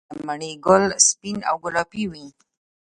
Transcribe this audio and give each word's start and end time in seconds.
د 0.09 0.11
مڼې 0.27 0.51
ګل 0.65 0.83
سپین 1.07 1.37
او 1.49 1.55
ګلابي 1.63 2.03
وي؟ 2.11 2.27